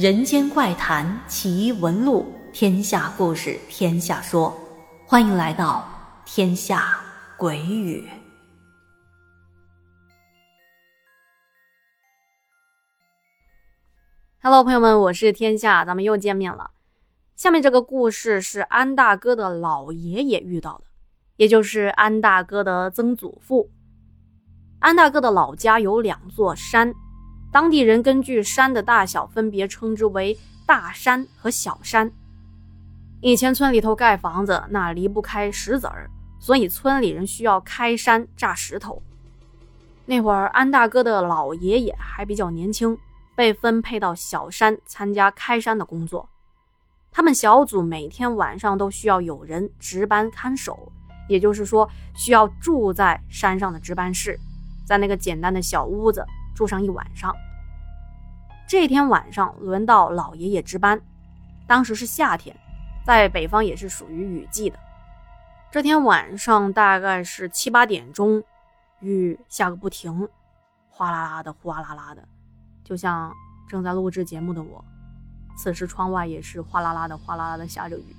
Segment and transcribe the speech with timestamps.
[0.00, 4.58] 人间怪谈奇闻录，天下故事天下说，
[5.04, 5.86] 欢迎来到
[6.24, 6.98] 天下
[7.36, 8.08] 鬼语。
[14.42, 16.70] Hello，朋友们，我是天下，咱们又见面了。
[17.36, 20.84] 下面这个故事是安大哥的老爷爷遇到的，
[21.36, 23.68] 也就是安大哥的曾祖父。
[24.78, 26.94] 安大哥的老家有两座山。
[27.52, 32.10] 当地人根据山的大小，分别称之为大山和小山。
[33.20, 39.02] 以前村里头盖房子，那离不开石子儿，所以村里人需要开山炸石头。
[40.06, 42.96] 那会儿，安大哥的老爷爷还比较年轻，
[43.34, 46.28] 被分配到小山参加开山的工作。
[47.10, 50.92] 他们小组每天晚上都需要有人值班看守，
[51.28, 54.38] 也就是说，需要住在山上的值班室，
[54.86, 56.24] 在那个简单的小屋子。
[56.60, 57.34] 住上一晚上。
[58.68, 61.00] 这天晚上轮到老爷爷值班，
[61.66, 62.54] 当时是夏天，
[63.02, 64.78] 在北方也是属于雨季的。
[65.70, 68.44] 这天晚上大概是七八点钟，
[69.00, 70.28] 雨下个不停，
[70.90, 72.28] 哗啦啦的，哗啦啦的，
[72.84, 73.34] 就像
[73.66, 74.84] 正在录制节目的我。
[75.56, 78.14] 此时窗外也是哗啦啦的，哗啦啦的下着雨，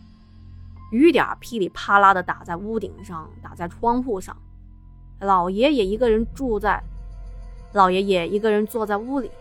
[0.91, 4.35] 雨点噼里啪啦的打在屋顶上，打在窗户上。
[5.19, 6.83] 老爷爷一个人住在。
[7.73, 9.31] 老爷爷一个人坐在屋里，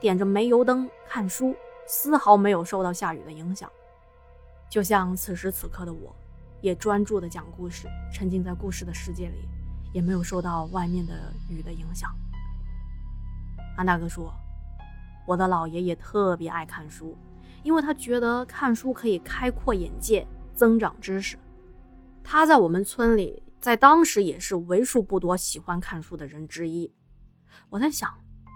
[0.00, 1.54] 点着煤油灯看书，
[1.86, 3.70] 丝毫没有受到下雨的影响。
[4.68, 6.12] 就像此时此刻的我，
[6.60, 9.48] 也专注的讲故事，沉浸在故事的世界里，
[9.92, 12.10] 也没有受到外面的雨的影响。
[13.76, 14.34] 安大哥说
[15.24, 17.16] ：“我的老爷爷特别爱看书，
[17.62, 21.38] 因为他觉得看书可以开阔眼界，增长知识。
[22.24, 26.90] 他在我们村里，在当时也是为数不多喜欢看书的人之一。”
[27.68, 28.12] 我在想，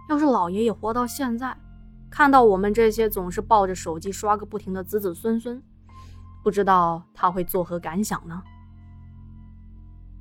[0.09, 1.57] 要是老爷爷活到现在，
[2.11, 5.63] 看到我们这些总是抱着手机刷个不停的子子孙孙，
[6.43, 8.43] 不知道他会作何感想呢？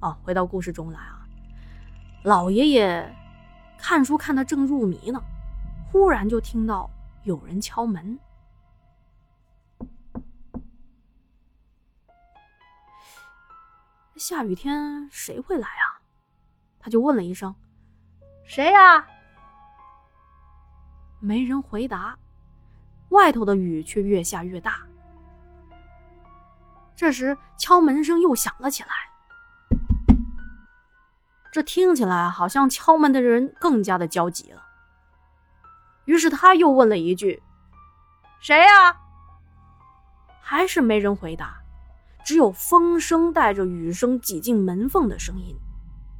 [0.02, 1.28] 哦，回到故事中来啊，
[2.24, 3.16] 老爷爷
[3.78, 5.22] 看书看得正入迷呢，
[5.92, 6.90] 忽然就听到
[7.24, 8.20] 有人敲门。
[14.16, 16.04] 下雨天谁会来啊？
[16.78, 17.56] 他就问了一声。
[18.50, 19.06] 谁呀？
[21.20, 22.18] 没人回答，
[23.10, 24.80] 外头的雨却越下越大。
[26.96, 28.90] 这时敲门声又响了起来，
[31.52, 34.64] 这听起来好像敲门的人更加的焦急了。
[36.06, 37.44] 于是他又问了一句
[38.42, 39.00] ：“谁呀？”
[40.42, 41.62] 还是没人回答，
[42.26, 45.56] 只有风声带着雨声挤进门缝的声音。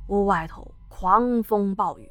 [0.10, 2.08] 屋外头狂风暴雨。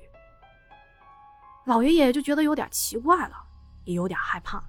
[1.68, 3.36] 老爷爷就觉得有点奇怪了，
[3.84, 4.64] 也有点害怕。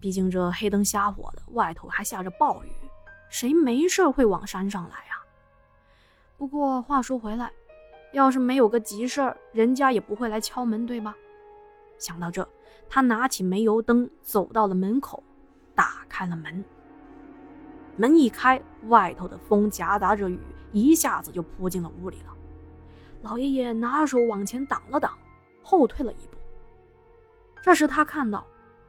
[0.00, 2.72] 毕竟这黑灯瞎火的，外头还下着暴雨，
[3.28, 5.20] 谁没事会往山上来呀？
[6.38, 7.52] 不过话说回来，
[8.14, 11.14] 要是没有个急事，人家也不会来敲门，对吧？
[11.98, 12.48] 想到这，
[12.88, 15.22] 他拿起煤油灯，走到了门口，
[15.74, 16.64] 打开了门。
[17.98, 20.40] 门一开，外头的风夹杂着雨，
[20.72, 22.34] 一下子就扑进了屋里了。
[23.20, 25.12] 老爷爷拿手往前挡了挡。
[25.64, 26.36] 后退了一步。
[27.60, 28.46] 这时，他看到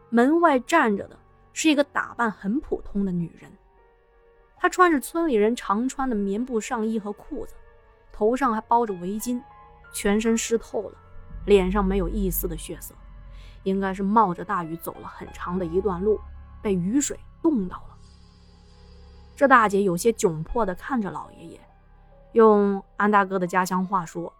[0.09, 1.17] 门外站着的
[1.53, 3.49] 是一个打扮很普通的女人。
[4.57, 7.53] 她穿着村里人常穿的棉布上衣和裤子，
[8.11, 9.41] 头上还包着围巾，
[9.93, 10.97] 全身湿透了，
[11.45, 12.93] 脸上没有一丝的血色，
[13.63, 16.19] 应该是冒着大雨走了很长的一段路，
[16.61, 17.97] 被雨水冻到了。
[19.35, 21.59] 这大姐有些窘迫地看着老爷爷，
[22.33, 24.33] 用安大哥的家乡话说。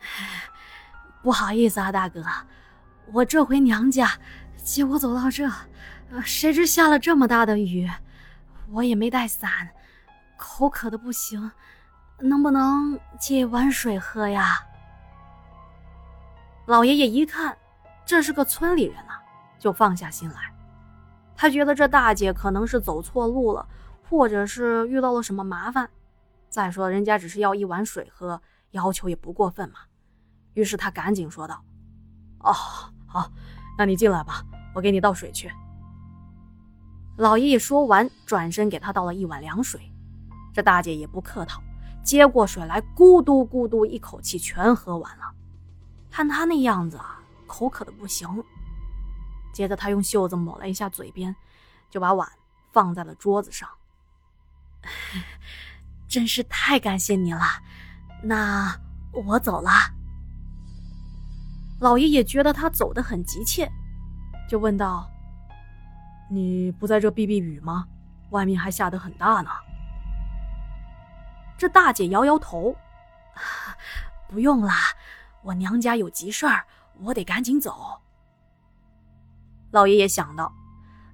[1.22, 2.24] 不好意思啊，大哥，
[3.12, 4.08] 我这回娘家
[4.62, 5.50] 结果走到这，
[6.22, 7.90] 谁知下了这么大的雨，
[8.70, 9.68] 我也没带伞，
[10.36, 11.50] 口渴的不行，
[12.20, 14.60] 能不能借一碗水喝呀？
[16.66, 17.56] 老爷爷一看
[18.04, 19.20] 这是个村里人啊，
[19.58, 20.52] 就放下心来，
[21.36, 23.66] 他觉得这大姐可能是走错路了，
[24.08, 25.88] 或者是遇到了什么麻烦。
[26.48, 28.40] 再说人家只是要一碗水喝，
[28.70, 29.80] 要求也不过分嘛。
[30.56, 31.62] 于是他赶紧说道
[32.40, 32.52] ：“哦，
[33.06, 33.30] 好，
[33.76, 34.42] 那你进来吧，
[34.74, 35.52] 我给你倒水去。”
[37.18, 39.80] 老爷爷说完，转身给他倒了一碗凉水。
[40.54, 41.62] 这大姐也不客套，
[42.02, 45.24] 接过水来，咕嘟咕嘟一口气全喝完了。
[46.10, 48.26] 看他那样子啊，口渴的不行。
[49.52, 51.36] 接着他用袖子抹了一下嘴边，
[51.90, 52.26] 就把碗
[52.72, 53.68] 放在了桌子上。
[56.08, 57.42] 真是太感谢你了，
[58.22, 58.74] 那
[59.12, 59.70] 我走了。
[61.80, 63.70] 老爷爷觉得他走得很急切，
[64.48, 65.10] 就问道
[66.30, 67.86] ：“你不在这避避雨吗？
[68.30, 69.50] 外面还下得很大呢。
[71.58, 72.74] 这大姐摇摇头，
[74.28, 74.74] 不用啦，
[75.42, 76.64] 我娘家有急事儿，
[77.00, 78.00] 我得赶紧走。
[79.70, 80.52] 老爷爷想到，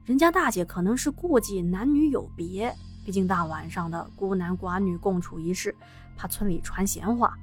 [0.04, 2.72] 人家大姐可能是顾忌男女有别，
[3.04, 5.76] 毕竟大晚上的孤男寡女共处一室，
[6.16, 7.36] 怕村里传闲话，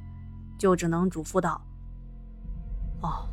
[0.58, 1.62] 就只能嘱咐道
[3.02, 3.28] ：“哦，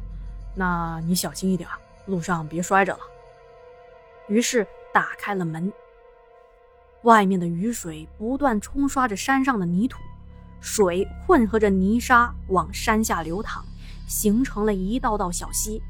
[0.55, 1.69] 那你小心一点，
[2.07, 3.01] 路上别摔着了。”
[4.29, 5.73] 于是打开了门。
[7.03, 10.01] 外面的雨水不断冲刷着山上的泥土，
[10.61, 13.65] 水混合着泥沙往山下流淌，
[14.09, 15.81] 形成了一道道小溪。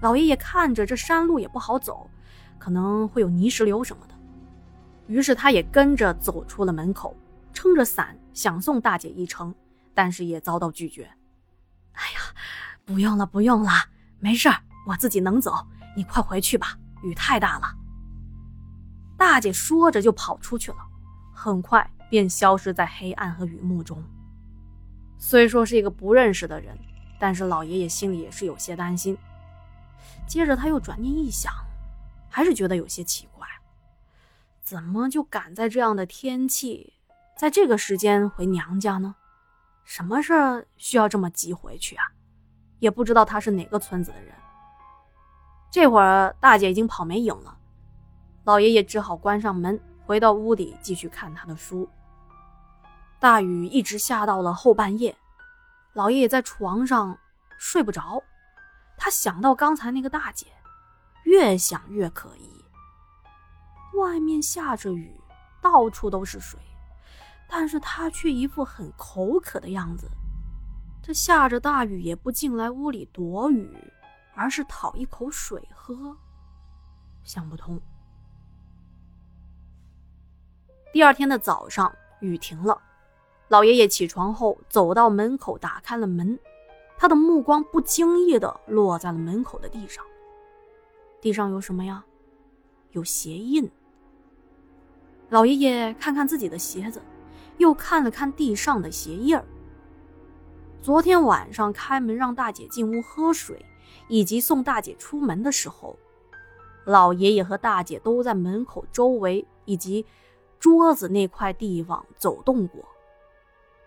[0.00, 2.08] 老爷爷看着这山路也不好走，
[2.58, 4.14] 可能会有泥石流什么的，
[5.06, 7.14] 于是他也跟着走出了门口，
[7.52, 9.54] 撑着伞想送大姐一程，
[9.92, 11.10] 但是也遭到拒绝。
[11.92, 12.20] 哎呀，
[12.86, 13.70] 不用了，不用了，
[14.20, 15.66] 没事儿，我自己能走，
[15.96, 17.74] 你快回去吧，雨太大了。
[19.18, 20.78] 大姐说着就跑出去了，
[21.34, 24.00] 很快便消失在黑暗和雨幕中。
[25.18, 26.78] 虽说是一个不认识的人，
[27.18, 29.18] 但是老爷爷心里也是有些担心。
[30.28, 31.52] 接着他又转念一想，
[32.30, 33.48] 还是觉得有些奇怪：
[34.62, 36.92] 怎么就赶在这样的天气，
[37.36, 39.16] 在这个时间回娘家呢？
[39.82, 42.04] 什么事儿需要这么急回去啊？
[42.78, 44.34] 也不知道他是哪个村子的人。
[45.70, 47.56] 这会儿大姐已经跑没影了。
[48.44, 51.88] 老爷爷只好关上门，回到屋里继续看他的书。
[53.18, 55.16] 大雨一直下到了后半夜，
[55.94, 57.18] 老爷爷在床上
[57.58, 58.22] 睡不着。
[58.96, 60.46] 他想到刚才那个大姐，
[61.24, 62.64] 越想越可疑。
[63.98, 65.20] 外面下着雨，
[65.60, 66.60] 到处都是水，
[67.48, 70.08] 但是他却一副很口渴的样子。
[71.06, 73.70] 这下着大雨也不进来屋里躲雨，
[74.34, 76.16] 而是讨一口水喝，
[77.22, 77.80] 想不通。
[80.92, 82.82] 第二天的早上，雨停了。
[83.46, 86.36] 老爷爷起床后，走到门口，打开了门。
[86.98, 90.04] 他的目光不经意的落在了门口的地上。
[91.20, 92.04] 地上有什么呀？
[92.90, 93.70] 有鞋印。
[95.28, 97.00] 老爷爷看看自己的鞋子，
[97.58, 99.44] 又看了看地上的鞋印儿。
[100.86, 103.66] 昨天晚上开门让大姐进屋喝水，
[104.06, 105.98] 以及送大姐出门的时候，
[106.84, 110.06] 老爷爷和大姐都在门口周围以及。
[110.60, 112.82] 桌子那块地方走动过，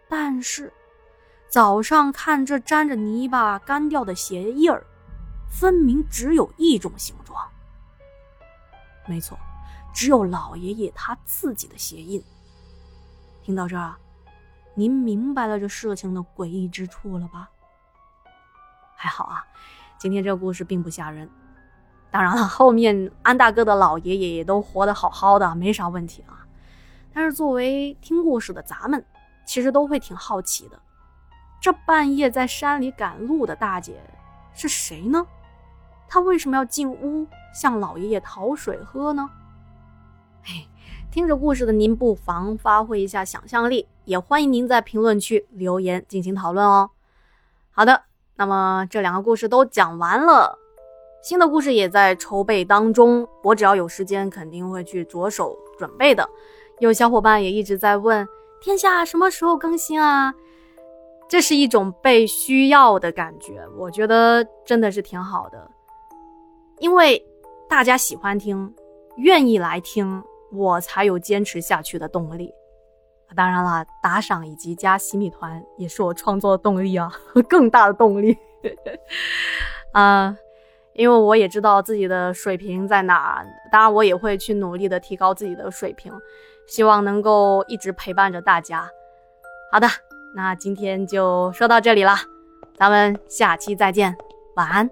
[0.07, 0.71] 但是
[1.47, 4.85] 早上看这沾着泥巴、干掉的鞋印儿，
[5.49, 7.49] 分明只有一种形状。
[9.07, 9.37] 没错，
[9.93, 12.21] 只有老爷爷他自己的鞋印。
[13.41, 13.95] 听到这儿，
[14.75, 17.49] 您明白了这事情的诡异之处了吧？
[18.95, 19.45] 还好啊，
[19.97, 21.29] 今天这个故事并不吓人。
[22.11, 26.45] 当然了，后面安大哥的老爷爷也都活得好好的，没啥问题啊。
[27.13, 29.05] 但是作为听故事的咱们，
[29.45, 30.79] 其实都会挺好奇的，
[31.61, 34.01] 这半夜在山里赶路的大姐
[34.53, 35.25] 是谁呢？
[36.07, 39.29] 她为什么要进屋向老爷爷讨水喝呢？
[40.43, 40.67] 嘿，
[41.11, 46.91] 听着故事的您不妨发挥一下想象力，也欢迎您在评论区留言进行讨论哦。
[47.71, 48.03] 好的，
[48.35, 50.59] 那么这两个故事都讲完了，
[51.23, 56.29] 新的故事也在筹备当中，我只要有时间肯定会去着手准备的。
[56.77, 58.27] 有小伙伴也一直在问
[58.61, 60.31] 天下什么时候更新啊？
[61.27, 65.71] 这是一种被需要的感觉，我觉得真的是挺好的，
[66.77, 67.25] 因为
[67.67, 68.71] 大家喜欢听，
[69.17, 72.53] 愿意来听，我才有坚持下去的动力。
[73.35, 77.11] 当然了，打赏以及加洗米团也是我创作的动力啊，
[77.47, 78.37] 更大的动力。
[79.91, 80.35] 啊，
[80.93, 86.11] 因为我也知道自己的水平在哪，当然我也会去努力的提高自己的水平。
[86.67, 88.87] 希望能够一直陪伴着大家。
[89.71, 89.87] 好的，
[90.35, 92.15] 那今天就说到这里了，
[92.77, 94.15] 咱们下期再见，
[94.55, 94.89] 晚安。